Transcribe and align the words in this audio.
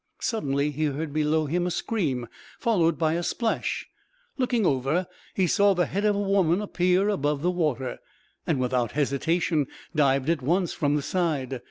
Suddenly 0.19 0.71
he 0.71 0.85
heard 0.85 1.13
below 1.13 1.45
him 1.45 1.67
a 1.67 1.69
scream, 1.69 2.27
followed 2.57 2.97
by 2.97 3.13
a 3.13 3.21
splash; 3.21 3.87
looking 4.35 4.65
over, 4.65 5.05
he 5.35 5.45
saw 5.45 5.75
the 5.75 5.85
head 5.85 6.05
of 6.05 6.15
a 6.15 6.19
woman 6.19 6.59
appear 6.59 7.07
above 7.07 7.43
the 7.43 7.51
water, 7.51 7.99
and 8.47 8.59
without 8.59 8.93
hesitation 8.93 9.67
dived 9.95 10.27
at 10.31 10.41
once 10.41 10.73
from 10.73 10.95
the 10.95 11.03
side. 11.03 11.59